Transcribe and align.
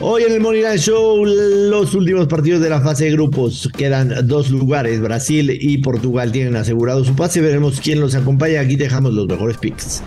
Hoy 0.00 0.22
en 0.22 0.32
el 0.32 0.40
Moneyline 0.40 0.78
Show, 0.78 1.24
los 1.24 1.92
últimos 1.92 2.28
partidos 2.28 2.60
de 2.60 2.70
la 2.70 2.80
fase 2.80 3.06
de 3.06 3.10
grupos. 3.10 3.68
Quedan 3.76 4.28
dos 4.28 4.48
lugares. 4.48 5.00
Brasil 5.00 5.50
y 5.60 5.78
Portugal 5.78 6.30
tienen 6.30 6.54
asegurado 6.54 7.04
su 7.04 7.16
pase. 7.16 7.40
Veremos 7.40 7.80
quién 7.80 8.00
los 8.00 8.14
acompaña. 8.14 8.60
Aquí 8.60 8.76
dejamos 8.76 9.12
los 9.12 9.26
mejores 9.26 9.58
picks. 9.58 10.00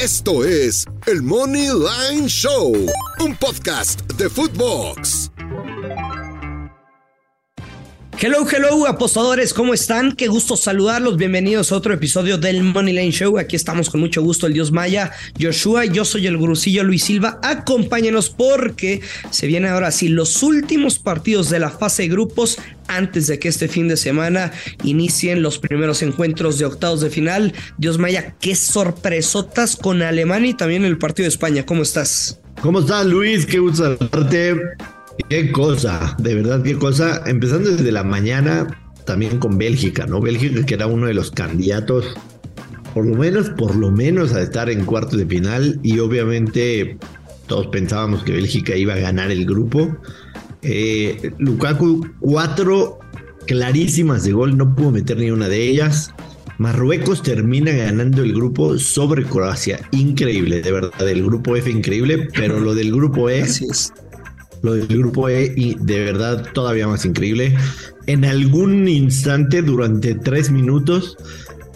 Esto 0.00 0.44
es 0.44 0.84
el 1.06 1.22
Money 1.22 1.68
Line 1.68 2.28
Show, 2.28 2.72
un 3.20 3.36
podcast 3.36 4.00
de 4.14 4.28
Footbox. 4.28 5.30
Hello, 8.20 8.44
hello, 8.50 8.88
apostadores, 8.88 9.54
¿cómo 9.54 9.72
están? 9.72 10.10
Qué 10.10 10.26
gusto 10.26 10.56
saludarlos. 10.56 11.16
Bienvenidos 11.16 11.70
a 11.70 11.76
otro 11.76 11.94
episodio 11.94 12.36
del 12.36 12.64
Money 12.64 12.92
Lane 12.92 13.12
Show. 13.12 13.38
Aquí 13.38 13.54
estamos 13.54 13.90
con 13.90 14.00
mucho 14.00 14.22
gusto, 14.22 14.48
el 14.48 14.54
Dios 14.54 14.72
Maya, 14.72 15.12
Joshua. 15.40 15.84
Yo 15.84 16.04
soy 16.04 16.26
el 16.26 16.36
gurusillo 16.36 16.82
Luis 16.82 17.04
Silva. 17.04 17.38
Acompáñenos 17.44 18.30
porque 18.30 19.02
se 19.30 19.46
vienen 19.46 19.70
ahora 19.70 19.92
sí 19.92 20.08
los 20.08 20.42
últimos 20.42 20.98
partidos 20.98 21.48
de 21.48 21.60
la 21.60 21.70
fase 21.70 22.02
de 22.02 22.08
grupos 22.08 22.58
antes 22.88 23.28
de 23.28 23.38
que 23.38 23.46
este 23.46 23.68
fin 23.68 23.86
de 23.86 23.96
semana 23.96 24.50
inicien 24.82 25.40
los 25.40 25.60
primeros 25.60 26.02
encuentros 26.02 26.58
de 26.58 26.64
octavos 26.64 27.00
de 27.00 27.10
final. 27.10 27.52
Dios 27.76 27.98
Maya, 27.98 28.34
qué 28.40 28.56
sorpresotas 28.56 29.76
con 29.76 30.02
Alemania 30.02 30.50
y 30.50 30.54
también 30.54 30.84
el 30.84 30.98
partido 30.98 31.26
de 31.26 31.28
España. 31.28 31.64
¿Cómo 31.64 31.82
estás? 31.82 32.40
¿Cómo 32.62 32.80
estás, 32.80 33.06
Luis? 33.06 33.46
Qué 33.46 33.60
gusto 33.60 33.96
saludarte. 33.96 34.56
Qué 35.28 35.52
cosa, 35.52 36.16
de 36.18 36.34
verdad, 36.34 36.62
qué 36.62 36.76
cosa. 36.76 37.22
Empezando 37.26 37.70
desde 37.70 37.92
la 37.92 38.02
mañana, 38.02 38.66
también 39.04 39.38
con 39.38 39.58
Bélgica, 39.58 40.06
¿no? 40.06 40.20
Bélgica 40.20 40.64
que 40.64 40.74
era 40.74 40.86
uno 40.86 41.06
de 41.06 41.14
los 41.14 41.30
candidatos, 41.30 42.14
por 42.94 43.06
lo 43.06 43.16
menos, 43.16 43.50
por 43.50 43.74
lo 43.76 43.90
menos 43.90 44.32
a 44.32 44.42
estar 44.42 44.70
en 44.70 44.84
cuartos 44.84 45.18
de 45.18 45.26
final. 45.26 45.80
Y 45.82 45.98
obviamente 45.98 46.98
todos 47.46 47.66
pensábamos 47.68 48.22
que 48.22 48.32
Bélgica 48.32 48.76
iba 48.76 48.94
a 48.94 48.98
ganar 48.98 49.30
el 49.30 49.44
grupo. 49.44 49.96
Eh, 50.62 51.32
Lukaku, 51.38 52.06
cuatro 52.20 52.98
clarísimas 53.46 54.24
de 54.24 54.32
gol, 54.32 54.56
no 54.56 54.74
pudo 54.74 54.92
meter 54.92 55.18
ni 55.18 55.30
una 55.30 55.48
de 55.48 55.68
ellas. 55.68 56.12
Marruecos 56.58 57.22
termina 57.22 57.70
ganando 57.70 58.22
el 58.22 58.34
grupo 58.34 58.78
sobre 58.78 59.24
Croacia. 59.24 59.80
Increíble, 59.92 60.60
de 60.60 60.72
verdad. 60.72 61.08
El 61.08 61.22
grupo 61.24 61.54
F 61.54 61.70
increíble, 61.70 62.28
pero 62.34 62.58
lo 62.58 62.74
del 62.74 62.92
grupo 62.92 63.30
E. 63.30 63.40
Es 63.40 63.92
lo 64.62 64.74
del 64.74 64.86
grupo 64.86 65.28
E 65.28 65.52
y 65.56 65.74
de 65.80 66.04
verdad 66.04 66.46
todavía 66.52 66.86
más 66.88 67.04
increíble. 67.04 67.56
En 68.06 68.24
algún 68.24 68.88
instante, 68.88 69.62
durante 69.62 70.14
tres 70.14 70.50
minutos, 70.50 71.16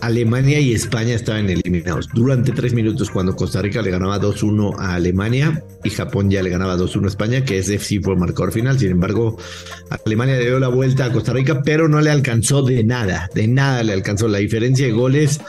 Alemania 0.03 0.59
y 0.59 0.73
España 0.73 1.15
estaban 1.15 1.49
eliminados. 1.49 2.09
Durante 2.13 2.51
tres 2.51 2.75
minutos, 2.75 3.09
cuando 3.09 3.37
Costa 3.37 3.63
Rica 3.63 3.81
le 3.83 3.93
ganaba 3.93 4.21
2-1 4.21 4.75
a 4.77 4.95
Alemania 4.95 5.63
y 5.85 5.91
Japón 5.91 6.29
ya 6.29 6.43
le 6.43 6.51
ganaba 6.51 6.77
2-1 6.77 7.05
a 7.05 7.09
España, 7.09 7.45
que 7.45 7.59
ese 7.59 7.79
sí 7.79 8.01
fue 8.01 8.15
el 8.15 8.19
marcador 8.19 8.51
final. 8.51 8.77
Sin 8.81 8.91
embargo, 8.91 9.39
Alemania 10.05 10.35
le 10.35 10.47
dio 10.47 10.59
la 10.59 10.67
vuelta 10.67 11.05
a 11.05 11.13
Costa 11.13 11.33
Rica, 11.33 11.63
pero 11.63 11.87
no 11.87 12.01
le 12.01 12.11
alcanzó 12.11 12.63
de 12.63 12.83
nada, 12.83 13.31
de 13.33 13.47
nada 13.47 13.85
le 13.85 13.93
alcanzó. 13.93 14.27
La 14.27 14.39
diferencia 14.39 14.85
de 14.87 14.93
goles 14.93 15.41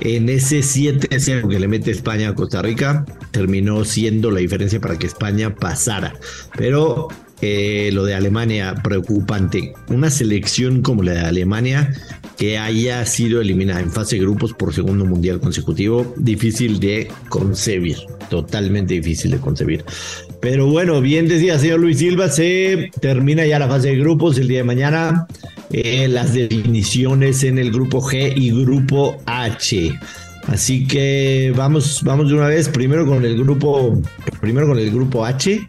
en 0.00 0.30
ese 0.30 0.60
7-0 0.60 1.46
que 1.46 1.60
le 1.60 1.68
mete 1.68 1.90
España 1.90 2.30
a 2.30 2.34
Costa 2.34 2.62
Rica 2.62 3.04
terminó 3.30 3.84
siendo 3.84 4.30
la 4.30 4.40
diferencia 4.40 4.80
para 4.80 4.98
que 4.98 5.06
España 5.06 5.54
pasara. 5.54 6.14
Pero 6.56 7.08
lo 7.40 8.04
de 8.04 8.14
Alemania, 8.14 8.74
preocupante. 8.82 9.72
Una 9.88 10.10
selección 10.10 10.82
como 10.82 11.02
la 11.02 11.12
de 11.12 11.20
Alemania 11.20 11.92
que 12.38 12.56
haya 12.56 13.04
sido 13.04 13.40
eliminada 13.40 13.80
en 13.80 13.90
fase 13.90 14.16
de 14.16 14.22
grupos 14.22 14.54
por 14.54 14.72
segundo 14.72 15.04
mundial 15.04 15.40
consecutivo, 15.40 16.14
difícil 16.16 16.78
de 16.78 17.08
concebir, 17.28 17.98
totalmente 18.30 18.94
difícil 18.94 19.32
de 19.32 19.38
concebir. 19.38 19.84
Pero 20.40 20.68
bueno, 20.68 21.00
bien 21.00 21.26
decía 21.26 21.58
señor 21.58 21.80
Luis 21.80 21.98
Silva, 21.98 22.28
se 22.28 22.90
termina 23.00 23.44
ya 23.44 23.58
la 23.58 23.66
fase 23.66 23.88
de 23.88 23.96
grupos 23.96 24.38
el 24.38 24.46
día 24.46 24.58
de 24.58 24.64
mañana. 24.64 25.26
Eh, 25.70 26.08
las 26.08 26.32
definiciones 26.32 27.42
en 27.42 27.58
el 27.58 27.70
grupo 27.72 28.00
G 28.00 28.32
y 28.34 28.50
grupo 28.52 29.20
H. 29.26 29.98
Así 30.46 30.86
que 30.86 31.52
vamos, 31.54 32.02
vamos 32.04 32.28
de 32.28 32.34
una 32.34 32.46
vez 32.46 32.70
primero 32.70 33.04
con 33.04 33.22
el 33.22 33.36
grupo, 33.36 34.00
primero 34.40 34.66
con 34.66 34.78
el 34.78 34.90
grupo 34.90 35.26
H, 35.26 35.60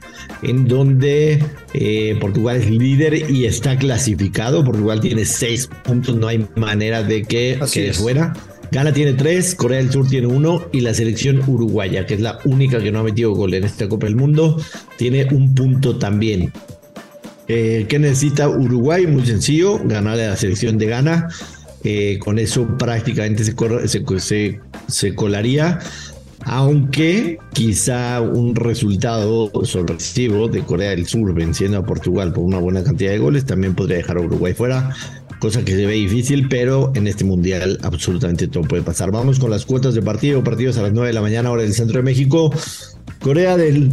en 0.42 0.68
donde 0.68 1.44
eh, 1.74 2.18
Portugal 2.20 2.58
es 2.58 2.70
líder 2.70 3.30
y 3.30 3.46
está 3.46 3.78
clasificado. 3.78 4.64
Portugal 4.64 5.02
tiene 5.02 5.26
seis 5.26 5.70
puntos, 5.84 6.16
no 6.16 6.28
hay 6.28 6.48
manera 6.56 7.04
de 7.04 7.24
que 7.24 7.60
quede 7.72 7.94
fuera. 7.94 8.34
Ghana 8.72 8.94
tiene 8.94 9.14
tres, 9.14 9.56
Corea 9.56 9.80
del 9.80 9.92
Sur 9.92 10.08
tiene 10.08 10.28
uno 10.28 10.68
y 10.72 10.82
la 10.82 10.94
selección 10.94 11.42
uruguaya, 11.48 12.06
que 12.06 12.14
es 12.14 12.22
la 12.22 12.40
única 12.46 12.80
que 12.80 12.92
no 12.92 13.00
ha 13.00 13.04
metido 13.04 13.34
gol 13.34 13.54
en 13.56 13.64
esta 13.64 13.90
Copa 13.90 14.06
del 14.06 14.16
Mundo, 14.16 14.62
tiene 14.98 15.26
un 15.32 15.56
punto 15.56 15.98
también. 15.98 16.54
Eh, 17.48 17.88
¿Qué 17.90 17.98
necesita 17.98 18.48
Uruguay? 18.48 19.08
Muy 19.08 19.26
sencillo, 19.26 19.80
ganarle 19.84 20.26
a 20.26 20.30
la 20.30 20.38
selección 20.38 20.78
de 20.78 20.86
Ghana. 20.86 21.30
Eh, 21.84 22.20
con 22.20 22.38
eso 22.38 22.78
prácticamente 22.78 23.44
se, 23.44 23.56
se, 24.20 24.60
se, 24.88 25.16
colaría, 25.16 25.80
aunque 26.50 27.38
quizá 27.54 28.22
un 28.22 28.56
resultado 28.56 29.52
sorpresivo 29.66 30.48
de 30.48 30.62
Corea 30.64 30.90
del 30.90 31.06
Sur 31.06 31.32
venciendo 31.36 31.78
a 31.78 31.86
Portugal 31.86 32.34
por 32.34 32.44
una 32.44 32.58
buena 32.58 32.84
cantidad 32.84 33.12
de 33.12 33.20
goles 33.20 33.46
también 33.46 33.76
podría 33.76 33.98
dejar 33.98 34.18
a 34.18 34.22
Uruguay 34.22 34.56
fuera, 34.56 34.96
cosa 35.40 35.64
que 35.64 35.76
se 35.76 35.86
ve 35.86 35.94
difícil, 35.94 36.50
pero 36.50 36.92
en 36.96 37.06
este 37.06 37.24
mundial 37.24 37.78
absolutamente 37.84 38.48
todo 38.48 38.64
puede 38.64 38.82
pasar. 38.82 39.12
Vamos 39.12 39.38
con 39.38 39.52
las 39.52 39.64
cuotas 39.64 39.94
de 39.94 40.02
partido, 40.02 40.44
partidos 40.44 40.80
a 40.80 40.82
las 40.82 40.92
9 40.92 41.10
de 41.10 41.14
la 41.14 41.22
mañana, 41.22 41.52
hora 41.52 41.62
del 41.62 41.74
centro 41.74 41.98
de 41.98 42.04
México. 42.04 42.52
Corea 43.20 43.56
del 43.56 43.92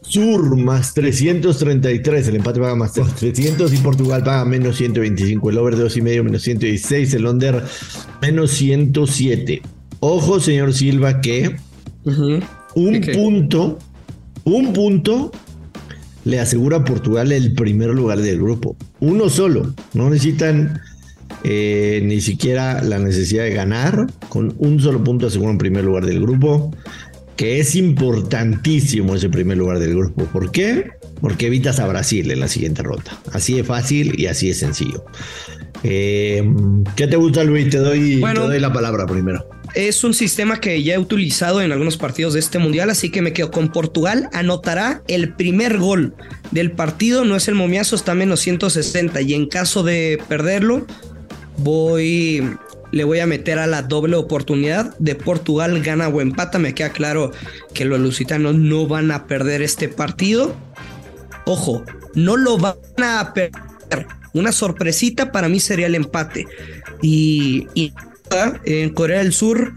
Sur 0.00 0.56
más 0.56 0.94
333, 0.94 2.28
el 2.28 2.36
empate 2.36 2.58
paga 2.58 2.74
más 2.74 2.94
300 2.94 3.70
y 3.70 3.76
Portugal 3.78 4.24
paga 4.24 4.46
menos 4.46 4.76
125, 4.78 5.50
el 5.50 5.58
over 5.58 5.76
de 5.76 5.82
2 5.82 5.96
y 5.98 6.02
medio 6.02 6.24
menos 6.24 6.40
116, 6.40 7.12
el 7.14 7.26
under 7.26 7.62
menos 8.22 8.50
107. 8.52 9.60
Ojo, 10.00 10.40
señor 10.40 10.72
Silva, 10.72 11.20
que 11.20 11.54
un 12.04 13.00
punto, 13.12 13.78
un 14.44 14.72
punto 14.72 15.32
le 16.24 16.40
asegura 16.40 16.78
a 16.78 16.84
Portugal 16.84 17.32
el 17.32 17.54
primer 17.54 17.90
lugar 17.90 18.18
del 18.20 18.38
grupo. 18.38 18.76
Uno 19.00 19.28
solo, 19.28 19.74
no 19.94 20.10
necesitan 20.10 20.80
eh, 21.44 22.00
ni 22.04 22.20
siquiera 22.20 22.82
la 22.82 22.98
necesidad 22.98 23.44
de 23.44 23.54
ganar, 23.54 24.06
con 24.28 24.54
un 24.58 24.80
solo 24.80 25.02
punto 25.02 25.26
aseguran 25.26 25.58
primer 25.58 25.84
lugar 25.84 26.06
del 26.06 26.20
grupo 26.20 26.72
que 27.36 27.58
es 27.58 27.74
importantísimo 27.74 29.14
ese 29.14 29.28
primer 29.28 29.58
lugar 29.58 29.78
del 29.78 29.96
grupo. 29.96 30.24
¿Por 30.26 30.52
qué? 30.52 30.90
Porque 31.20 31.46
evitas 31.46 31.80
a 31.80 31.86
Brasil 31.86 32.30
en 32.30 32.40
la 32.40 32.48
siguiente 32.48 32.82
ronda. 32.82 33.18
Así 33.32 33.54
de 33.54 33.64
fácil 33.64 34.18
y 34.18 34.26
así 34.26 34.48
de 34.48 34.54
sencillo. 34.54 35.04
Eh, 35.82 36.44
¿Qué 36.94 37.06
te 37.06 37.16
gusta, 37.16 37.42
Luis? 37.42 37.70
Te 37.70 37.78
doy, 37.78 38.20
te 38.20 38.40
doy 38.40 38.60
la 38.60 38.72
palabra 38.72 39.06
primero. 39.06 39.44
Es 39.74 40.04
un 40.04 40.12
sistema 40.12 40.60
que 40.60 40.82
ya 40.82 40.94
he 40.94 40.98
utilizado 40.98 41.62
en 41.62 41.72
algunos 41.72 41.96
partidos 41.96 42.34
de 42.34 42.40
este 42.40 42.58
mundial, 42.58 42.90
así 42.90 43.10
que 43.10 43.22
me 43.22 43.32
quedo 43.32 43.50
con 43.50 43.72
Portugal. 43.72 44.28
Anotará 44.32 45.02
el 45.08 45.32
primer 45.32 45.78
gol 45.78 46.14
del 46.50 46.72
partido, 46.72 47.24
no 47.24 47.36
es 47.36 47.48
el 47.48 47.54
momiazo, 47.54 47.96
está 47.96 48.14
menos 48.14 48.40
160. 48.40 49.20
Y 49.22 49.34
en 49.34 49.46
caso 49.46 49.82
de 49.82 50.22
perderlo, 50.28 50.86
voy 51.56 52.42
le 52.92 53.04
voy 53.04 53.20
a 53.20 53.26
meter 53.26 53.58
a 53.58 53.66
la 53.66 53.82
doble 53.82 54.16
oportunidad 54.16 54.94
de 54.98 55.14
Portugal 55.14 55.82
gana 55.82 56.08
o 56.08 56.20
empata. 56.20 56.58
Me 56.58 56.74
queda 56.74 56.90
claro 56.90 57.32
que 57.72 57.86
los 57.86 57.98
lusitanos 57.98 58.54
no 58.54 58.86
van 58.86 59.10
a 59.10 59.26
perder 59.26 59.62
este 59.62 59.88
partido. 59.88 60.54
Ojo, 61.46 61.82
no 62.14 62.36
lo 62.36 62.58
van 62.58 62.76
a 63.02 63.32
perder. 63.32 64.06
Una 64.34 64.52
sorpresita 64.52 65.32
para 65.32 65.48
mí 65.48 65.58
sería 65.58 65.86
el 65.86 65.94
empate. 65.94 66.46
Y, 67.00 67.66
y 67.74 67.94
en 68.64 68.90
Corea 68.90 69.18
del 69.18 69.32
Sur 69.32 69.72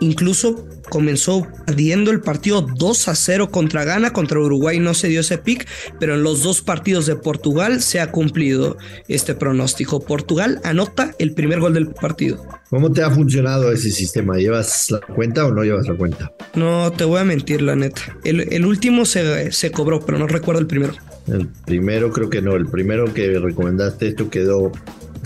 incluso 0.00 0.66
comenzó 0.88 1.46
perdiendo 1.66 2.10
el 2.10 2.20
partido 2.20 2.62
2 2.62 3.08
a 3.08 3.14
0 3.14 3.50
contra 3.50 3.84
Ghana, 3.84 4.12
contra 4.12 4.38
Uruguay 4.38 4.78
no 4.78 4.94
se 4.94 5.08
dio 5.08 5.20
ese 5.20 5.38
pick, 5.38 5.66
pero 5.98 6.14
en 6.14 6.22
los 6.22 6.42
dos 6.42 6.62
partidos 6.62 7.06
de 7.06 7.16
Portugal 7.16 7.82
se 7.82 8.00
ha 8.00 8.12
cumplido 8.12 8.76
este 9.08 9.34
pronóstico. 9.34 10.00
Portugal 10.00 10.60
anota 10.64 11.14
el 11.18 11.32
primer 11.32 11.60
gol 11.60 11.74
del 11.74 11.88
partido. 11.88 12.44
¿Cómo 12.70 12.92
te 12.92 13.02
ha 13.02 13.10
funcionado 13.10 13.72
ese 13.72 13.90
sistema? 13.90 14.36
¿Llevas 14.36 14.90
la 14.90 15.00
cuenta 15.00 15.46
o 15.46 15.52
no 15.52 15.64
llevas 15.64 15.88
la 15.88 15.94
cuenta? 15.94 16.32
No, 16.54 16.92
te 16.92 17.04
voy 17.04 17.20
a 17.20 17.24
mentir, 17.24 17.62
la 17.62 17.76
neta. 17.76 18.02
El, 18.24 18.64
último 18.64 19.04
se, 19.04 19.52
se, 19.52 19.70
cobró, 19.70 20.00
pero 20.04 20.18
no 20.18 20.26
recuerdo 20.26 20.60
el 20.60 20.66
primero. 20.66 20.94
El 21.26 21.48
primero 21.48 22.12
creo 22.12 22.30
que 22.30 22.42
no, 22.42 22.54
el 22.54 22.66
primero 22.66 23.12
que 23.12 23.38
recomendaste 23.38 24.08
esto 24.08 24.30
quedó 24.30 24.72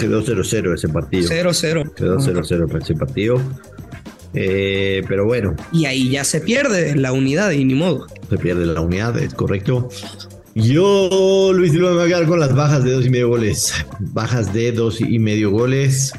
quedó 0.01 0.25
0-0 0.25 0.75
ese 0.75 0.89
partido. 0.89 1.29
0-0. 1.29 1.95
Quedó 1.95 2.19
0-0 2.19 2.67
para 2.67 2.79
ese 2.79 2.95
partido. 2.95 3.41
Eh, 4.35 5.03
pero 5.09 5.25
bueno. 5.25 5.55
Y 5.73 5.87
ahí 5.87 6.11
ya 6.11 6.25
se 6.25 6.41
pierde 6.41 6.97
la 6.97 7.13
unidad 7.13 7.51
y 7.51 7.65
ni 7.65 7.75
modo. 7.75 8.07
Se 8.29 8.39
pierde 8.39 8.67
la 8.67 8.81
unidad, 8.81 9.19
es 9.19 9.35
correcto. 9.35 9.89
Yo, 10.55 11.53
Luis 11.55 11.73
Silva, 11.73 11.91
me 11.91 11.97
voy 11.97 12.05
a 12.05 12.09
quedar 12.09 12.27
con 12.27 12.41
las 12.41 12.55
bajas 12.55 12.85
de 12.85 12.93
dos 12.93 13.07
y 13.07 13.11
medio 13.11 13.29
goles. 13.29 13.75
Bajas 14.01 14.53
de 14.53 14.73
dos 14.73 15.01
y 15.01 15.19
medio 15.19 15.51
goles. 15.51 16.13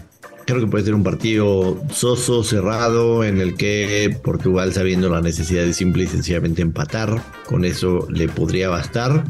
Creo 0.45 0.61
que 0.61 0.67
puede 0.67 0.85
ser 0.85 0.95
un 0.95 1.03
partido 1.03 1.81
soso, 1.93 2.43
cerrado, 2.43 3.23
en 3.23 3.39
el 3.39 3.55
que 3.55 4.17
Portugal, 4.23 4.73
sabiendo 4.73 5.09
la 5.09 5.21
necesidad 5.21 5.63
de 5.63 5.73
simple 5.73 6.03
y 6.03 6.07
sencillamente 6.07 6.61
empatar, 6.61 7.21
con 7.45 7.63
eso 7.63 8.07
le 8.09 8.27
podría 8.27 8.69
bastar. 8.69 9.23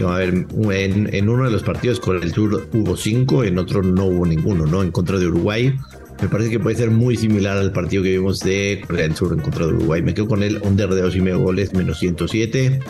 A 0.00 0.18
ver, 0.18 0.46
en, 0.70 1.28
uno 1.28 1.44
de 1.44 1.50
los 1.50 1.62
partidos 1.62 2.00
con 2.00 2.22
el 2.22 2.32
Tour 2.32 2.68
hubo 2.72 2.96
cinco, 2.96 3.44
en 3.44 3.58
otro 3.58 3.82
no 3.82 4.06
hubo 4.06 4.26
ninguno, 4.26 4.66
¿no? 4.66 4.82
En 4.82 4.90
contra 4.90 5.18
de 5.18 5.26
Uruguay. 5.26 5.74
Me 6.22 6.28
parece 6.28 6.50
que 6.50 6.60
puede 6.60 6.76
ser 6.76 6.90
muy 6.90 7.16
similar 7.16 7.58
al 7.58 7.72
partido 7.72 8.02
que 8.02 8.12
vimos 8.12 8.40
de 8.40 8.82
Corea 8.86 9.02
del 9.02 9.16
Sur 9.16 9.32
en 9.32 9.40
contra 9.40 9.66
de 9.66 9.72
Uruguay. 9.72 10.02
Me 10.02 10.14
quedo 10.14 10.28
con 10.28 10.42
el 10.42 10.60
under 10.62 10.88
de 10.88 11.02
dos 11.02 11.16
y 11.16 11.20
medio 11.20 11.40
goles, 11.40 11.74
menos 11.74 11.98
107. 11.98 12.80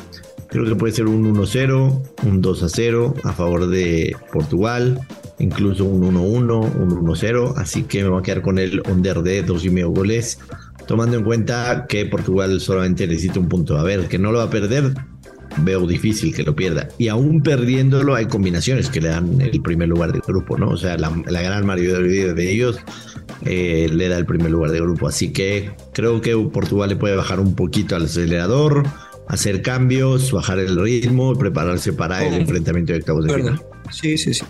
Creo 0.48 0.64
que 0.64 0.76
puede 0.76 0.92
ser 0.92 1.06
un 1.06 1.34
1-0, 1.34 2.02
un 2.26 2.42
2-0 2.42 3.14
a 3.24 3.32
favor 3.32 3.66
de 3.66 4.14
Portugal, 4.32 5.00
incluso 5.38 5.84
un 5.84 6.14
1-1, 6.14 6.76
un 6.76 6.90
1-0. 6.90 7.54
Así 7.56 7.82
que 7.82 8.04
me 8.04 8.10
voy 8.10 8.20
a 8.20 8.22
quedar 8.22 8.42
con 8.42 8.58
el 8.58 8.82
under 8.88 9.22
de 9.22 9.42
dos 9.42 9.64
y 9.64 9.70
medio 9.70 9.90
goles, 9.90 10.38
tomando 10.86 11.16
en 11.16 11.24
cuenta 11.24 11.86
que 11.88 12.06
Portugal 12.06 12.60
solamente 12.60 13.06
necesita 13.06 13.40
un 13.40 13.48
punto. 13.48 13.78
A 13.78 13.82
ver, 13.82 14.06
que 14.06 14.18
no 14.18 14.30
lo 14.30 14.38
va 14.38 14.44
a 14.44 14.50
perder, 14.50 14.94
veo 15.58 15.86
difícil 15.86 16.34
que 16.34 16.42
lo 16.42 16.54
pierda. 16.54 16.88
Y 16.98 17.08
aún 17.08 17.42
perdiéndolo, 17.42 18.14
hay 18.14 18.26
combinaciones 18.26 18.88
que 18.88 19.00
le 19.00 19.08
dan 19.08 19.40
el 19.40 19.60
primer 19.62 19.88
lugar 19.88 20.12
del 20.12 20.22
grupo, 20.22 20.56
¿no? 20.58 20.70
O 20.70 20.76
sea, 20.76 20.96
la, 20.96 21.10
gran 21.42 21.66
mayoría 21.66 22.32
de 22.32 22.50
ellos 22.50 22.78
eh, 23.44 23.88
le 23.92 24.08
da 24.08 24.18
el 24.18 24.26
primer 24.26 24.50
lugar 24.50 24.70
de 24.70 24.80
grupo. 24.80 25.08
Así 25.08 25.32
que 25.32 25.70
creo 25.92 26.20
que 26.20 26.36
Portugal 26.36 26.88
le 26.88 26.96
puede 26.96 27.16
bajar 27.16 27.40
un 27.40 27.54
poquito 27.54 27.96
al 27.96 28.04
acelerador 28.04 28.84
hacer 29.28 29.62
cambios, 29.62 30.32
bajar 30.32 30.58
el 30.58 30.80
ritmo, 30.80 31.34
prepararse 31.34 31.92
para 31.92 32.24
el 32.26 32.34
enfrentamiento 32.34 32.92
de 32.92 32.98
octavos 32.98 33.24
de 33.26 33.34
final. 33.34 33.62
Sí, 33.90 34.18
sí, 34.18 34.34
sí. 34.34 34.44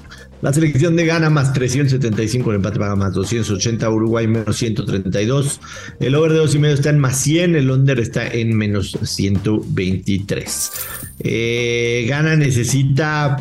La 0.44 0.52
selección 0.52 0.94
de 0.94 1.06
Ghana 1.06 1.30
más 1.30 1.54
375, 1.54 2.50
el 2.50 2.56
empate 2.56 2.78
paga 2.78 2.94
más 2.94 3.14
280, 3.14 3.88
Uruguay 3.88 4.26
menos 4.26 4.58
132. 4.58 5.58
El 6.00 6.14
over 6.14 6.32
de 6.32 6.36
dos 6.36 6.54
y 6.54 6.58
medio 6.58 6.74
está 6.74 6.90
en 6.90 6.98
más 6.98 7.16
100, 7.16 7.56
el 7.56 7.70
under 7.70 7.98
está 7.98 8.28
en 8.28 8.54
menos 8.54 8.94
123. 9.02 10.70
Eh, 11.20 12.04
Ghana 12.06 12.36
necesita 12.36 13.38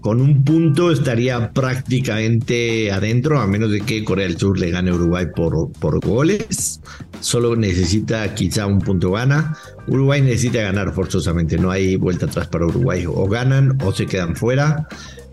con 0.00 0.22
un 0.22 0.42
punto 0.42 0.90
estaría 0.90 1.52
prácticamente 1.52 2.90
adentro, 2.90 3.38
a 3.38 3.46
menos 3.46 3.70
de 3.70 3.82
que 3.82 4.02
Corea 4.02 4.26
del 4.26 4.38
Sur 4.38 4.58
le 4.58 4.70
gane 4.70 4.92
Uruguay 4.92 5.26
por, 5.36 5.70
por 5.72 6.00
goles. 6.00 6.80
Solo 7.20 7.54
necesita 7.56 8.34
quizá 8.34 8.64
un 8.64 8.78
punto 8.78 9.10
gana. 9.10 9.54
Uruguay 9.86 10.22
necesita 10.22 10.62
ganar 10.62 10.94
forzosamente, 10.94 11.58
no 11.58 11.70
hay 11.70 11.96
vuelta 11.96 12.24
atrás 12.24 12.48
para 12.48 12.64
Uruguay. 12.64 13.04
O 13.06 13.28
ganan 13.28 13.76
o 13.84 13.92
se 13.92 14.06
quedan 14.06 14.34
fuera. 14.34 14.88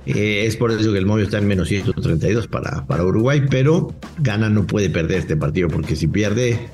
Eh, 0.08 0.46
es 0.46 0.56
por 0.56 0.72
eso 0.72 0.92
que 0.92 1.00
el 1.00 1.06
móvil 1.06 1.26
está 1.26 1.38
en 1.38 1.48
menos 1.48 1.68
132 1.68 2.48
para, 2.48 2.86
para 2.86 3.04
Uruguay, 3.04 3.44
pero 3.50 3.94
Gana 4.20 4.50
no 4.50 4.66
puede 4.66 4.90
perder 4.90 5.20
este 5.20 5.36
partido 5.36 5.68
porque 5.68 5.96
si 5.96 6.08
pierde 6.08 6.70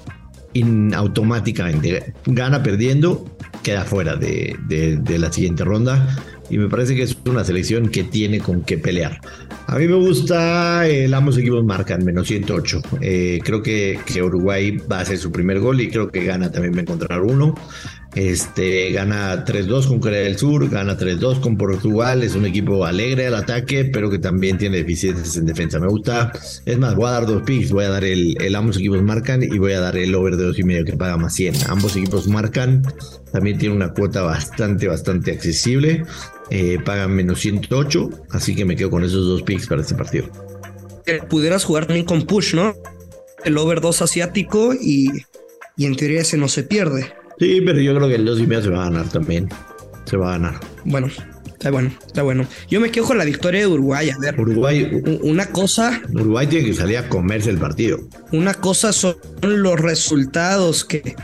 automáticamente 0.94 2.13
gana 2.27 2.62
perdiendo, 2.62 3.25
queda 3.63 3.85
fuera 3.85 4.15
de, 4.15 4.56
de 4.68 5.18
la 5.18 5.33
siguiente 5.33 5.63
ronda 5.63 6.15
y 6.50 6.57
me 6.57 6.68
parece 6.68 6.95
que 6.95 7.03
es 7.03 7.18
una 7.25 7.44
selección 7.44 7.89
que 7.89 8.03
tiene 8.03 8.39
con 8.39 8.62
qué 8.62 8.77
pelear. 8.77 9.19
A 9.68 9.77
mí 9.77 9.88
me 9.88 9.95
gusta, 9.95 10.88
el 10.88 11.13
ambos 11.13 11.38
equipos 11.38 11.63
marcan 11.63 12.03
menos 12.03 12.27
108. 12.27 12.81
Eh, 13.01 13.39
creo 13.44 13.63
que, 13.63 14.00
que, 14.06 14.21
Uruguay 14.21 14.77
va 14.91 15.00
a 15.00 15.01
hacer 15.01 15.18
su 15.18 15.31
primer 15.31 15.59
gol 15.59 15.79
y 15.81 15.89
creo 15.89 16.12
que 16.12 16.24
gana 16.25 16.51
también 16.51 16.74
va 16.75 16.79
a 16.79 16.81
encontrar 16.81 17.21
uno. 17.21 17.56
Este, 18.15 18.92
gana 18.92 19.44
3-2 19.44 19.88
con 19.88 20.00
Corea 20.00 20.21
del 20.21 20.38
Sur, 20.38 20.69
gana 20.69 20.98
3-2 20.98 21.39
con 21.39 21.57
Portugal. 21.57 22.21
Es 22.24 22.36
un 22.36 22.45
equipo 22.45 22.86
alegre 22.86 23.27
al 23.27 23.36
ataque, 23.36 23.86
pero 23.86 24.10
que 24.10 24.19
también 24.19 24.57
tiene 24.57 24.77
deficiencias 24.77 25.36
en 25.36 25.45
defensa. 25.45 25.80
Me 25.80 25.88
gusta. 25.88 26.31
Es 26.65 26.77
más, 26.77 26.95
voy 26.95 27.07
a 27.07 27.12
dar 27.12 27.25
dos 27.25 27.42
picks. 27.44 27.71
Voy 27.71 27.86
a 27.86 27.89
dar 27.89 28.04
el, 28.04 28.38
ambos 28.56 28.77
equipos 28.77 29.01
marcan 29.01 29.42
y 29.42 29.57
voy 29.57 29.74
a 29.74 29.80
dar 29.80 29.98
el 29.98 30.13
over 30.13 30.38
de 30.38 30.44
dos 30.44 30.60
y 30.60 30.63
medio 30.63 30.86
que 30.86 30.94
paga 30.94 31.18
más 31.18 31.33
100. 31.33 31.56
Ambos 31.69 31.95
equipos 31.95 32.27
marcan. 32.27 32.83
También 33.31 33.57
tiene 33.57 33.75
una 33.75 33.94
cuota 33.94 34.21
bastante, 34.21 34.88
bastante 34.88 35.31
accesible. 35.31 36.06
Eh, 36.51 36.77
pagan 36.86 37.12
menos 37.15 37.39
108. 37.39 38.10
Así 38.30 38.56
que 38.56 38.63
me 38.63 38.75
quedo 38.75 38.92
con 38.92 39.04
esos 39.04 39.25
dos 39.25 39.42
picks 39.42 39.68
para 39.68 39.81
este 39.81 39.95
partido. 39.95 40.30
Pudieras 41.30 41.65
jugar 41.65 41.88
también 41.88 42.06
con 42.06 42.21
push, 42.21 42.54
¿no? 42.54 42.75
El 43.44 43.57
over 43.57 43.81
2 43.81 44.04
asiático 44.04 44.74
y, 44.74 45.10
y 45.75 45.86
en 45.86 45.95
teoría 45.95 46.21
ese 46.21 46.38
no 46.38 46.48
se 46.48 46.63
pierde. 46.63 47.12
Sí, 47.44 47.60
pero 47.60 47.78
yo 47.81 47.94
creo 47.94 48.07
que 48.07 48.16
el 48.16 48.24
2 48.24 48.40
y 48.40 48.48
medio 48.48 48.62
se 48.62 48.69
va 48.69 48.86
a 48.86 48.90
ganar 48.90 49.10
también. 49.10 49.50
Se 50.06 50.16
va 50.16 50.30
a 50.30 50.31
ganar. 50.38 50.62
Bueno, 50.86 51.07
está 51.45 51.72
bueno, 51.72 51.92
está 52.07 52.24
bueno. 52.24 52.48
Yo 52.69 52.80
me 52.80 52.90
quedo 52.90 53.04
con 53.04 53.18
la 53.18 53.25
victoria 53.25 53.60
de 53.60 53.68
Uruguay. 53.68 54.12
A 54.12 54.18
ver, 54.18 54.40
Uruguay. 54.40 54.90
Una 55.24 55.48
cosa. 55.48 56.01
Uruguay 56.13 56.48
tiene 56.48 56.68
que 56.68 56.74
salir 56.74 56.98
a 56.98 57.10
comerse 57.10 57.50
el 57.50 57.57
partido. 57.57 58.00
Una 58.31 58.54
cosa 58.54 58.94
son 58.94 59.18
los 59.42 59.78
resultados 59.78 60.86
que, 60.86 61.18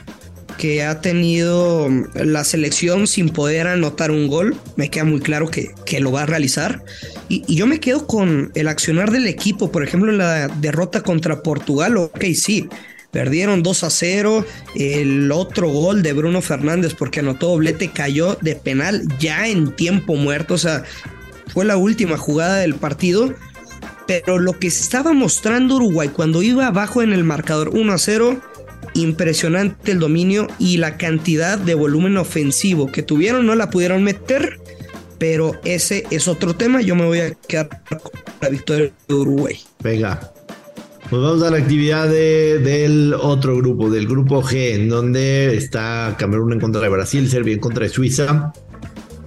que 0.58 0.84
ha 0.84 1.00
tenido 1.00 1.88
la 2.16 2.44
selección 2.44 3.08
sin 3.08 3.30
poder 3.30 3.68
anotar 3.68 4.12
un 4.12 4.28
gol. 4.28 4.58
Me 4.76 4.90
queda 4.90 5.06
muy 5.06 5.22
claro 5.22 5.48
que, 5.48 5.70
que 5.86 6.02
lo 6.02 6.12
va 6.12 6.24
a 6.24 6.26
realizar. 6.26 6.84
Y, 7.30 7.46
y, 7.48 7.56
yo 7.56 7.66
me 7.66 7.80
quedo 7.80 8.08
con 8.08 8.52
el 8.56 8.68
accionar 8.68 9.12
del 9.12 9.26
equipo. 9.26 9.72
Por 9.72 9.86
ejemplo, 9.86 10.12
la 10.12 10.50
derrota 10.50 11.02
contra 11.02 11.44
Portugal. 11.44 11.96
Ok, 11.96 12.26
sí 12.34 12.68
Perdieron 13.12 13.64
2 13.64 13.84
a 13.84 13.90
0. 13.90 14.46
El 14.76 15.32
otro 15.32 15.70
gol 15.70 16.04
de 16.04 16.14
Bruno 16.14 16.42
Fernández, 16.42 16.94
porque 16.94 17.22
anotó 17.22 17.48
doblete, 17.48 17.92
cayó 17.92 18.38
de 18.42 18.56
penal 18.56 19.04
ya 19.20 19.48
en 19.48 19.76
tiempo 19.76 20.16
muerto. 20.16 20.54
O 20.56 20.58
sea, 20.58 20.84
fue 21.48 21.66
la 21.66 21.78
última 21.78 22.18
jugada 22.18 22.58
del 22.58 22.76
partido. 22.76 23.34
Pero 24.08 24.40
lo 24.40 24.58
que 24.58 24.68
estaba 24.68 25.14
mostrando 25.14 25.76
Uruguay 25.76 26.10
cuando 26.10 26.42
iba 26.42 26.68
abajo 26.68 27.04
en 27.04 27.14
el 27.14 27.24
marcador 27.24 27.70
1 27.70 27.94
a 27.94 27.98
0, 28.00 28.42
impresionante 28.96 29.92
el 29.92 30.00
dominio 30.00 30.48
y 30.58 30.78
la 30.78 30.98
cantidad 30.98 31.60
de 31.60 31.76
volumen 31.76 32.18
ofensivo 32.18 32.92
que 32.92 33.04
tuvieron, 33.04 33.46
no 33.46 33.54
la 33.56 33.70
pudieron 33.70 34.04
meter. 34.04 34.60
Pero 35.20 35.60
ese 35.64 36.06
es 36.12 36.28
otro 36.28 36.56
tema. 36.56 36.82
Yo 36.82 36.96
me 36.96 37.06
voy 37.06 37.20
a 37.20 37.34
quedar 37.34 37.70
con 37.88 38.12
la 38.42 38.50
victoria 38.50 38.92
de 39.08 39.14
Uruguay. 39.14 39.60
Venga, 39.84 40.32
pues 41.10 41.22
vamos 41.24 41.42
a 41.42 41.50
la 41.50 41.58
actividad 41.58 42.08
del 42.08 43.16
otro 43.16 43.58
grupo, 43.58 43.90
del 43.90 44.08
grupo 44.08 44.44
G, 44.44 44.76
en 44.76 44.90
donde 44.90 45.56
está 45.58 46.16
Camerún 46.20 46.54
en 46.54 46.60
contra 46.60 46.82
de 46.82 46.90
Brasil, 46.90 47.28
Serbia 47.28 47.54
en 47.54 47.60
contra 47.60 47.84
de 47.84 47.90
Suiza. 47.90 48.54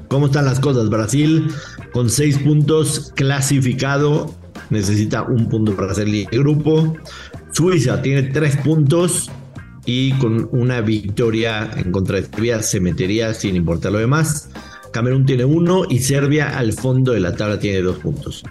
¿Cómo 0.06 0.26
están 0.26 0.44
las 0.44 0.61
cosas? 0.61 0.88
Brasil 0.90 1.49
con 1.93 2.08
seis 2.08 2.38
puntos 2.38 3.12
clasificado, 3.17 4.32
necesita 4.70 5.23
un 5.23 5.49
punto 5.49 5.75
para 5.75 5.90
hacer 5.90 6.08
el 6.08 6.26
grupo. 6.31 6.96
Suiza 7.50 8.00
tiene 8.00 8.25
tres 8.25 8.56
puntos 8.58 9.28
y 9.85 10.12
con 10.14 10.49
una 10.52 10.81
victoria 10.82 11.69
en 11.76 11.90
contra 11.90 12.20
de 12.20 12.26
Serbia 12.26 12.62
se 12.62 12.78
metería 12.78 13.35
sin 13.35 13.56
importar 13.56 13.90
lo 13.90 13.99
demás. 13.99 14.50
Camerún 14.93 15.26
tiene 15.26 15.44
uno 15.44 15.82
y 15.88 15.99
Serbia 15.99 16.56
al 16.56 16.73
fondo 16.75 17.12
de 17.12 17.21
la 17.21 17.35
tabla 17.35 17.59
tiene 17.59 17.80
dos 17.80 17.97
puntos. 17.99 18.45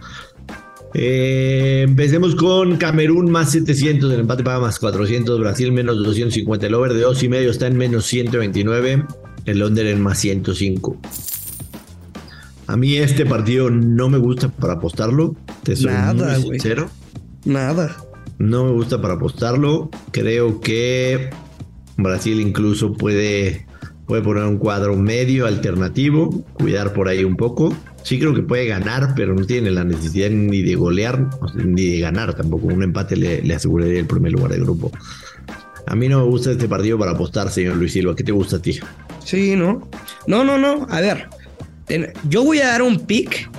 Eh, 0.94 1.86
empecemos 1.88 2.36
con 2.36 2.76
Camerún 2.76 3.32
más 3.32 3.52
700, 3.52 4.12
el 4.12 4.20
empate 4.22 4.44
paga 4.44 4.60
más 4.60 4.78
400, 4.80 5.40
Brasil 5.40 5.72
menos 5.72 5.98
250, 5.98 6.68
el 6.68 6.74
over 6.74 6.94
de 6.94 7.02
2 7.02 7.24
y 7.24 7.30
medio 7.30 7.52
está 7.52 7.68
en 7.68 7.78
menos 7.78 8.06
129, 8.08 9.06
el 9.46 9.60
Londres 9.60 9.94
en 9.94 10.02
más 10.02 10.20
105. 10.20 10.98
A 12.68 12.78
mí 12.78 12.98
este 12.98 13.26
partido 13.26 13.70
no 13.70 14.10
me 14.10 14.18
gusta 14.18 14.50
para 14.50 14.74
apostarlo, 14.74 15.36
te 15.64 15.76
soy 15.76 15.92
Nada, 15.92 16.40
muy 16.40 16.52
sincero. 16.52 16.90
Nada. 17.46 17.96
No 18.38 18.66
me 18.66 18.72
gusta 18.72 19.02
para 19.02 19.14
apostarlo, 19.14 19.90
creo 20.12 20.60
que 20.60 21.30
Brasil 21.96 22.40
incluso 22.42 22.94
puede, 22.94 23.66
puede 24.08 24.24
poner 24.24 24.44
un 24.44 24.58
cuadro 24.58 24.96
medio 24.98 25.46
alternativo, 25.46 26.44
cuidar 26.54 26.92
por 26.94 27.08
ahí 27.08 27.24
un 27.24 27.38
poco 27.38 27.74
sí 28.04 28.20
creo 28.20 28.34
que 28.34 28.42
puede 28.42 28.66
ganar, 28.66 29.14
pero 29.16 29.34
no 29.34 29.46
tiene 29.46 29.72
la 29.72 29.84
necesidad 29.84 30.30
ni 30.30 30.62
de 30.62 30.76
golear 30.76 31.30
ni 31.56 31.86
de 31.86 32.00
ganar 32.00 32.34
tampoco. 32.34 32.68
Un 32.68 32.84
empate 32.84 33.16
le, 33.16 33.54
aseguraría 33.54 34.00
el 34.00 34.08
primer 34.08 34.32
lugar 34.32 34.52
del 34.52 34.62
grupo. 34.62 34.92
A 35.88 35.96
mí 35.96 36.08
no 36.08 36.20
me 36.20 36.26
gusta 36.26 36.52
este 36.52 36.68
partido 36.68 36.98
para 36.98 37.12
apostar, 37.12 37.50
señor 37.50 37.76
Luis 37.76 37.94
Silva. 37.94 38.16
¿Qué 38.16 38.24
te 38.24 38.32
gusta 38.32 38.58
a 38.58 38.62
ti? 38.62 38.80
Sí, 39.24 39.56
¿no? 39.56 39.90
No, 40.28 40.44
no, 40.44 40.58
no. 40.58 40.88
A 40.90 41.02
ver, 41.02 41.28
yo 42.30 42.44
voy 42.44 42.60
a 42.60 42.68
dar 42.68 42.82
un 42.82 43.00
pick 43.06 43.50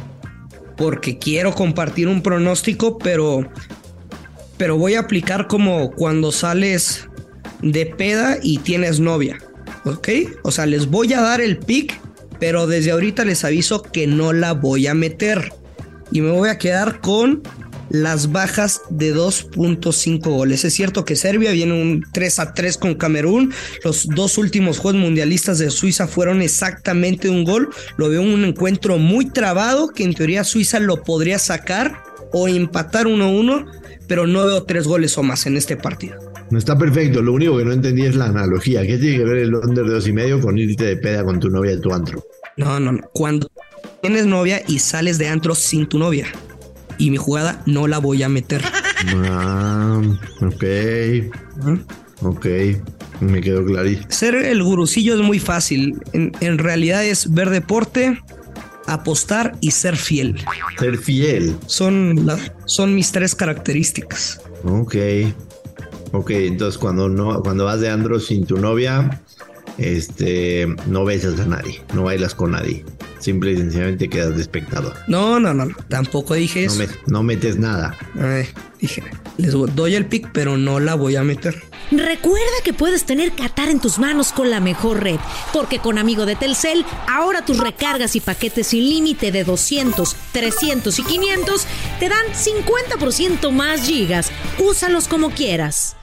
porque 0.77 1.19
quiero 1.19 1.53
compartir 1.53 2.09
un 2.09 2.23
pronóstico, 2.23 2.99
pero, 2.99 3.49
pero 4.57 4.77
voy 4.77 4.95
a 4.95 5.01
aplicar 5.01 5.47
como 5.47 5.91
cuando 5.93 6.33
sales 6.33 7.09
de 7.61 7.87
peda 7.87 8.39
y 8.43 8.59
tienes 8.59 9.01
novia. 9.01 9.39
¿Ok? 9.85 10.09
O 10.43 10.51
sea, 10.51 10.67
les 10.67 10.89
voy 10.89 11.13
a 11.13 11.21
dar 11.21 11.41
el 11.41 11.59
pick 11.59 12.01
pero 12.43 12.67
desde 12.67 12.91
ahorita 12.91 13.25
les 13.25 13.45
aviso 13.45 13.83
que 13.83 14.09
no 14.09 14.33
la 14.33 14.53
voy 14.53 14.89
a 14.89 14.95
meter. 14.95 15.53
Y 16.11 16.23
me 16.23 16.33
voy 16.33 16.49
a 16.49 16.59
quedar 16.59 17.01
con 17.01 17.41
las 17.89 18.33
bajas 18.33 18.81
de 18.91 19.15
2.5 19.15 20.23
goles. 20.23 20.65
Es 20.65 20.75
cierto 20.75 21.05
que 21.05 21.15
Serbia 21.15 21.53
viene 21.53 21.81
un 21.81 22.05
3 22.13 22.41
a 22.41 22.53
3 22.53 22.79
con 22.79 22.95
Camerún. 22.97 23.55
Los 23.85 24.09
dos 24.09 24.39
últimos 24.39 24.81
juegos 24.81 25.01
mundialistas 25.01 25.61
de 25.61 25.71
Suiza 25.71 26.09
fueron 26.09 26.43
exactamente 26.43 27.31
un 27.31 27.45
gol. 27.45 27.71
Lo 27.97 28.09
veo 28.09 28.23
un 28.23 28.45
encuentro 28.45 28.99
muy 28.99 29.27
trabado 29.27 29.91
que 29.91 30.03
en 30.03 30.13
teoría 30.13 30.43
Suiza 30.43 30.81
lo 30.81 31.05
podría 31.05 31.39
sacar. 31.39 32.03
o 32.33 32.49
empatar 32.49 33.07
1-1, 33.07 33.67
pero 34.09 34.27
no 34.27 34.45
veo 34.47 34.65
tres 34.65 34.89
goles 34.89 35.17
o 35.17 35.23
más 35.23 35.47
en 35.47 35.59
este 35.59 35.77
partido. 35.77 36.32
No 36.53 36.59
está 36.59 36.77
perfecto, 36.77 37.23
lo 37.23 37.33
único 37.33 37.57
que 37.57 37.65
no 37.65 37.73
entendí 37.73 38.03
es 38.03 38.15
la 38.15 38.27
analogía. 38.27 38.83
¿Qué 38.83 38.99
tiene 38.99 39.17
que 39.17 39.25
ver 39.25 39.37
el 39.39 39.55
under 39.55 39.87
de 39.87 39.95
dos 39.95 40.07
y 40.07 40.13
medio 40.13 40.39
con 40.39 40.59
irte 40.59 40.85
de 40.85 40.97
peda 40.97 41.25
con 41.25 41.41
tu 41.41 41.49
novia 41.49 41.73
y 41.73 41.81
tu 41.81 41.95
antro? 41.95 42.23
No, 42.59 42.79
no, 42.79 42.93
no. 42.93 43.01
Cuando 43.15 43.51
tienes 44.03 44.27
novia 44.27 44.63
y 44.69 44.79
sales 44.79 45.17
de 45.17 45.29
antro 45.29 45.55
sin 45.55 45.87
tu 45.89 45.99
novia. 45.99 46.27
Y 46.99 47.11
mi 47.11 47.17
jugada 47.17 47.63
no 47.65 47.87
la 47.89 47.97
voy 47.99 48.23
a 48.23 48.29
meter. 48.29 48.63
Ah, 49.17 50.01
ok. 50.43 50.65
Ok, 52.21 52.47
me 53.21 53.41
quedó 53.41 53.65
clarísimo. 53.65 54.07
Ser 54.11 54.35
el 54.35 54.63
gurucillo 54.63 55.15
es 55.15 55.21
muy 55.23 55.39
fácil. 55.39 55.97
En, 56.13 56.33
en 56.41 56.59
realidad 56.59 57.03
es 57.03 57.33
ver 57.33 57.49
deporte, 57.49 58.21
apostar 58.87 59.57
y 59.61 59.71
ser 59.71 59.97
fiel. 59.97 60.37
Ser 60.79 60.99
fiel. 60.99 61.57
Son, 61.67 62.27
la- 62.27 62.39
son 62.67 62.95
mis 62.95 63.11
tres 63.11 63.35
características. 63.35 64.41
Ok. 64.65 64.97
Ok, 66.13 66.31
entonces 66.31 66.79
cuando 66.79 67.09
no, 67.09 67.43
cuando 67.43 67.65
vas 67.65 67.81
de 67.81 67.89
andro 67.91 68.21
sin 68.21 68.45
tu 68.47 68.59
novia, 68.59 69.23
este, 69.79 70.67
no 70.87 71.05
besas 71.05 71.41
a 71.41 71.47
nadie, 71.47 71.81
no 71.95 72.05
bailas 72.05 72.35
con 72.35 72.53
nadie. 72.53 72.85
Simple 73.19 73.53
y 73.53 73.57
sencillamente 73.57 74.09
quedas 74.09 74.35
de 74.35 74.43
espectador. 74.43 74.95
No, 75.07 75.39
no, 75.39 75.55
no, 75.55 75.67
no. 75.67 75.77
Tampoco 75.89 76.35
dije 76.35 76.67
No, 76.67 76.73
eso. 76.73 76.79
me- 76.83 76.89
no 77.07 77.23
metes 77.23 77.57
nada. 77.57 77.97
Ay, 78.21 78.49
dije, 78.81 79.05
les 79.39 79.53
doy 79.53 79.95
el 79.95 80.07
pick, 80.07 80.31
pero 80.33 80.57
no 80.57 80.81
la 80.81 80.97
voy 80.97 81.15
a 81.17 81.23
meter. 81.23 81.63
Recuerda 81.93 82.41
que 82.65 82.73
puedes 82.73 83.05
tener 83.05 83.33
Qatar 83.33 83.69
en 83.69 83.79
tus 83.81 83.99
manos 84.01 84.33
con 84.33 84.51
la 84.51 84.59
mejor 84.61 85.03
red, 85.05 85.19
porque 85.53 85.79
con 85.79 85.99
Amigo 85.99 86.27
de 86.27 86.35
Telcel, 86.37 86.85
ahora 87.09 87.45
tus 87.45 87.59
recargas 87.59 88.17
y 88.17 88.21
paquetes 88.21 88.67
sin 88.69 88.89
límite 88.89 89.31
de 89.31 89.45
200, 89.45 90.17
300 90.33 90.99
y 90.99 91.03
500 91.05 91.67
te 92.01 92.09
dan 92.09 92.25
50% 92.35 93.51
más 93.53 93.83
gigas. 93.87 94.31
Úsalos 94.59 95.07
como 95.07 95.31
quieras. 95.31 95.97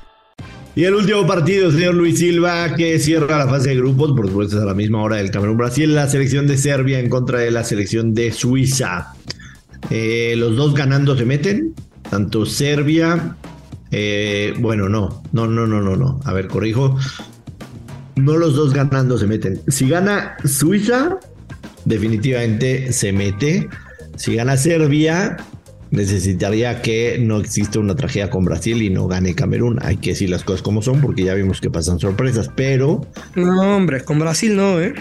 Y 0.80 0.86
el 0.86 0.96
último 0.96 1.28
partido, 1.28 1.70
señor 1.74 1.96
Luis 1.96 2.20
Silva, 2.20 2.74
que 2.74 2.98
cierra 3.00 3.38
la 3.38 3.50
fase 3.50 3.72
de 3.72 3.76
grupos, 3.76 4.14
por 4.14 4.30
supuesto 4.30 4.56
es 4.56 4.64
a 4.64 4.66
la 4.66 4.74
misma 4.74 5.04
hora 5.04 5.18
del 5.18 5.30
Camerún-Brasil, 5.30 5.94
la 5.94 6.08
selección 6.08 6.48
de 6.48 6.58
Serbia 6.58 7.02
en 7.02 7.10
contra 7.10 7.40
de 7.40 7.52
la 7.52 7.66
selección 7.66 8.14
de 8.14 8.32
Suiza. 8.32 9.14
Eh, 9.90 10.36
los 10.38 10.56
dos 10.56 10.74
ganando 10.74 11.18
se 11.18 11.26
meten, 11.26 11.74
tanto 12.10 12.46
Serbia, 12.46 13.36
eh, 13.92 14.54
bueno, 14.60 14.88
no, 14.88 15.22
no, 15.34 15.48
no, 15.48 15.68
no, 15.68 15.82
no, 15.82 15.98
no, 15.98 16.22
a 16.24 16.32
ver, 16.32 16.48
corrijo, 16.48 16.98
no 18.16 18.38
los 18.38 18.56
dos 18.56 18.74
ganando 18.74 19.18
se 19.18 19.28
meten. 19.28 19.60
Si 19.68 19.90
gana 19.90 20.38
Suiza, 20.46 21.20
definitivamente 21.84 22.94
se 22.94 23.12
mete. 23.12 23.68
Si 24.16 24.34
gana 24.34 24.56
Serbia, 24.56 25.36
necesitaría 25.92 26.82
que 26.82 27.18
no 27.20 27.38
exista 27.40 27.80
una 27.80 27.96
tragedia 27.96 28.30
con 28.30 28.46
Brasil 28.46 28.82
y 28.82 28.90
no 28.90 29.08
gane 29.08 29.36
Camerún. 29.36 29.80
Hay 29.82 29.98
que 29.98 30.12
decir 30.12 30.30
las 30.30 30.44
cosas 30.44 30.62
como 30.62 30.82
son 30.82 31.02
porque 31.02 31.24
ya 31.24 31.34
vimos 31.34 31.62
que 31.62 31.70
pasan 31.70 32.00
sorpresas, 32.00 32.50
pero 32.56 33.06
No, 33.36 33.78
hombre, 33.78 34.02
con 34.04 34.20
Brasil 34.20 34.56
no, 34.56 34.80
¿eh? 34.80 34.94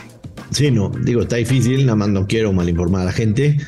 sí, 0.51 0.71
no, 0.71 0.91
digo, 1.05 1.23
está 1.23 1.37
difícil, 1.37 1.85
nada 1.85 1.97
más 1.97 2.09
no 2.09 2.27
quiero 2.27 2.53
mal 2.53 2.69
informar 2.69 3.03
a 3.03 3.07
la 3.07 3.13
gente. 3.13 3.59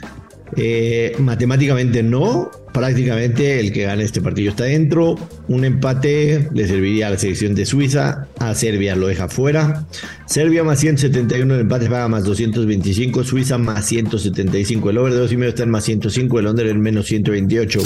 Eh, 0.56 1.14
matemáticamente 1.18 2.02
no, 2.02 2.50
prácticamente 2.72 3.60
el 3.60 3.72
que 3.72 3.84
gane 3.84 4.04
este 4.04 4.20
partido 4.20 4.50
está 4.50 4.64
dentro. 4.64 5.16
Un 5.48 5.64
empate 5.64 6.48
le 6.52 6.66
serviría 6.66 7.06
a 7.06 7.10
la 7.10 7.18
selección 7.18 7.54
de 7.54 7.66
Suiza, 7.66 8.26
a 8.38 8.54
Serbia 8.54 8.96
lo 8.96 9.06
deja 9.06 9.28
fuera. 9.28 9.86
Serbia 10.26 10.64
más 10.64 10.80
171, 10.80 11.54
el 11.54 11.60
empate 11.60 11.86
paga 11.86 12.08
más 12.08 12.24
225, 12.24 13.24
Suiza 13.24 13.58
más 13.58 13.86
175, 13.86 14.90
el 14.90 14.98
over 14.98 15.14
de 15.14 15.24
2,5 15.24 15.44
está 15.44 15.62
en 15.62 15.70
más 15.70 15.84
105, 15.84 16.38
el 16.38 16.46
under 16.46 16.66
en 16.66 16.80
menos 16.80 17.06
128. 17.06 17.80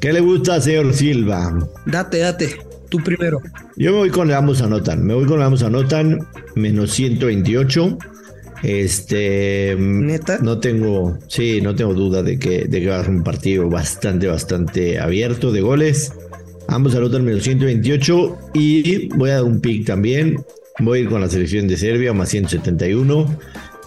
¿Qué 0.00 0.12
le 0.12 0.20
gusta, 0.20 0.60
señor 0.60 0.94
Silva? 0.94 1.58
Date, 1.86 2.18
date. 2.18 2.56
Tú 2.88 2.98
primero. 2.98 3.40
Yo 3.76 3.92
me 3.92 3.98
voy 3.98 4.10
con 4.10 4.28
el 4.28 4.34
ambos 4.34 4.60
anotan. 4.62 5.06
Me 5.06 5.14
voy 5.14 5.26
con 5.26 5.38
el 5.38 5.44
ambos 5.44 5.62
anotan. 5.62 6.18
Menos 6.56 6.90
128. 6.92 7.98
Este. 8.62 9.76
¿Neta? 9.78 10.38
No 10.38 10.58
tengo. 10.58 11.18
Sí, 11.28 11.60
no 11.60 11.74
tengo 11.74 11.94
duda 11.94 12.22
de 12.22 12.38
que, 12.38 12.66
de 12.66 12.80
que 12.80 12.88
va 12.88 13.00
a 13.00 13.04
ser 13.04 13.10
un 13.10 13.22
partido 13.22 13.68
bastante, 13.68 14.26
bastante 14.26 14.98
abierto 14.98 15.52
de 15.52 15.60
goles. 15.60 16.12
Ambos 16.68 16.94
anotan 16.94 17.24
menos 17.24 17.42
128. 17.42 18.38
Y 18.54 19.08
voy 19.16 19.30
a 19.30 19.34
dar 19.34 19.44
un 19.44 19.60
pick 19.60 19.86
también. 19.86 20.44
Voy 20.78 20.98
a 20.98 21.02
ir 21.02 21.08
con 21.08 21.20
la 21.20 21.28
selección 21.28 21.68
de 21.68 21.76
Serbia, 21.76 22.12
más 22.12 22.28
171. 22.30 23.38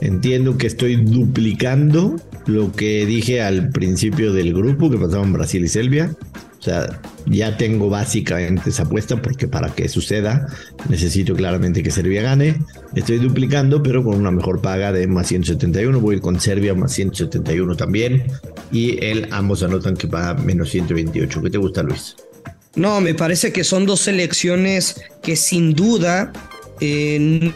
Entiendo 0.02 0.58
que 0.58 0.68
estoy 0.68 0.98
duplicando 0.98 2.18
lo 2.46 2.72
que 2.74 3.06
dije 3.06 3.42
al 3.42 3.70
principio 3.70 4.34
del 4.34 4.54
grupo 4.54 4.90
que 4.90 4.98
pasaban 4.98 5.32
Brasil 5.34 5.64
y 5.64 5.70
Serbia. 5.70 6.14
O 6.64 6.66
sea, 6.66 7.02
ya 7.26 7.58
tengo 7.58 7.90
básicamente 7.90 8.70
esa 8.70 8.84
apuesta 8.84 9.22
porque 9.22 9.50
para 9.50 9.76
que 9.76 9.90
suceda 9.90 10.48
necesito 10.88 11.36
claramente 11.36 11.84
que 11.84 11.92
Serbia 11.92 12.22
gane. 12.22 12.56
Estoy 12.96 13.18
duplicando, 13.18 13.84
pero 13.84 14.02
con 14.02 14.16
una 14.16 14.32
mejor 14.32 14.62
paga 14.62 14.94
de 14.94 15.06
más 15.08 15.28
171. 15.28 16.00
Voy 16.00 16.14
a 16.14 16.18
ir 16.20 16.22
con 16.22 16.40
Serbia 16.40 16.74
más 16.74 16.94
171 16.94 17.76
también. 17.76 18.28
Y 18.72 19.04
él 19.04 19.28
ambos 19.32 19.62
anotan 19.62 19.98
que 19.98 20.08
paga 20.08 20.36
menos 20.36 20.70
128. 20.70 21.42
¿Qué 21.42 21.50
te 21.50 21.58
gusta, 21.58 21.84
Luis? 21.84 22.16
No, 22.78 23.02
me 23.02 23.14
parece 23.14 23.52
que 23.52 23.66
son 23.66 23.86
dos 23.86 24.00
selecciones 24.00 25.02
que 25.22 25.36
sin 25.36 25.74
duda 25.74 26.32
eh, 26.80 27.52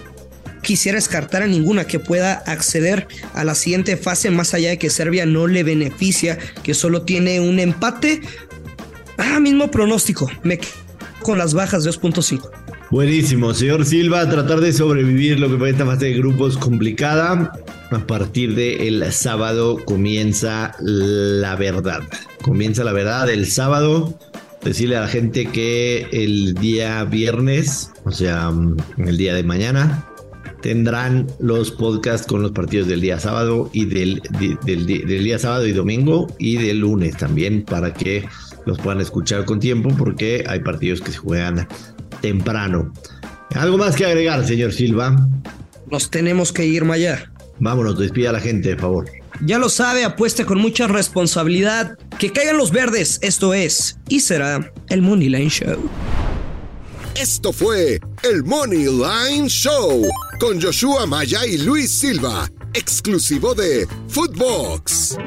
quisiera 0.67 0.97
descartar 0.97 1.43
a 1.43 1.47
ninguna 1.47 1.87
que 1.87 1.97
pueda 1.97 2.33
acceder 2.33 3.07
a 3.33 3.45
la 3.45 3.55
siguiente 3.55 3.95
fase, 3.95 4.31
más 4.31 4.53
allá 4.53 4.71
de 4.71 4.77
que 4.77 4.89
Serbia 4.89 5.25
no 5.25 5.47
le 5.47 5.63
beneficia, 5.63 6.37
que 6.61 6.73
solo 6.73 7.03
tiene 7.03 7.39
un 7.39 7.59
empate. 7.59 8.19
Ah, 9.17 9.39
mismo 9.39 9.69
pronóstico. 9.69 10.29
Me 10.43 10.59
con 11.21 11.37
las 11.37 11.53
bajas 11.53 11.83
de 11.83 11.91
2.5. 11.91 12.49
Buenísimo, 12.89 13.53
señor 13.53 13.85
Silva, 13.85 14.29
tratar 14.29 14.61
de 14.61 14.71
sobrevivir 14.71 15.39
lo 15.39 15.49
que 15.49 15.57
fue 15.57 15.71
esta 15.71 15.85
fase 15.85 16.05
de 16.05 16.13
grupos 16.13 16.57
complicada. 16.57 17.51
A 17.91 17.99
partir 18.07 18.55
del 18.55 19.11
sábado 19.11 19.77
comienza 19.83 20.73
la 20.79 21.55
verdad. 21.55 22.01
Comienza 22.41 22.83
la 22.83 22.93
verdad 22.93 23.29
el 23.29 23.45
sábado. 23.45 24.17
Decirle 24.63 24.97
a 24.97 25.01
la 25.01 25.07
gente 25.07 25.47
que 25.47 26.07
el 26.11 26.53
día 26.53 27.03
viernes, 27.03 27.91
o 28.05 28.11
sea, 28.11 28.51
el 28.97 29.17
día 29.17 29.33
de 29.33 29.43
mañana, 29.43 30.05
tendrán 30.61 31.27
los 31.39 31.71
podcasts 31.71 32.25
con 32.25 32.41
los 32.41 32.51
partidos 32.51 32.87
del 32.87 33.01
día 33.01 33.19
sábado 33.19 33.69
y 33.73 33.85
del, 33.85 34.21
del 34.65 35.23
día 35.23 35.39
sábado 35.39 35.67
y 35.67 35.73
domingo 35.73 36.27
y 36.39 36.57
del 36.57 36.79
lunes 36.79 37.17
también 37.17 37.63
para 37.63 37.93
que 37.93 38.27
los 38.67 38.77
puedan 38.77 39.01
escuchar 39.01 39.45
con 39.45 39.59
tiempo 39.59 39.89
porque 39.97 40.43
hay 40.47 40.59
partidos 40.59 41.01
que 41.01 41.11
se 41.11 41.17
juegan 41.17 41.67
temprano. 42.21 42.93
¿Algo 43.55 43.77
más 43.77 43.95
que 43.95 44.05
agregar, 44.05 44.45
señor 44.45 44.73
Silva? 44.73 45.27
Nos 45.89 46.11
tenemos 46.11 46.51
que 46.51 46.65
ir, 46.65 46.83
Maya. 46.83 47.31
Vámonos, 47.59 47.97
despida 47.97 48.29
a 48.29 48.33
la 48.33 48.39
gente, 48.41 48.75
por 48.75 48.81
favor. 48.81 49.09
Ya 49.41 49.57
lo 49.57 49.69
sabe, 49.69 50.03
apueste 50.03 50.45
con 50.45 50.59
mucha 50.59 50.87
responsabilidad. 50.87 51.97
Que 52.19 52.31
caigan 52.31 52.57
los 52.57 52.71
verdes, 52.71 53.19
esto 53.21 53.53
es 53.53 53.97
y 54.09 54.19
será 54.19 54.71
el 54.89 55.01
Money 55.01 55.29
Line 55.29 55.49
Show. 55.49 55.89
Esto 57.15 57.53
fue 57.53 57.99
el 58.23 58.43
Money 58.43 58.85
Line 58.85 59.47
Show 59.47 60.03
con 60.39 60.61
Joshua 60.61 61.05
Maya 61.07 61.45
y 61.47 61.57
Luis 61.57 61.91
Silva, 61.99 62.49
exclusivo 62.73 63.55
de 63.55 63.87
Footbox. 64.09 65.17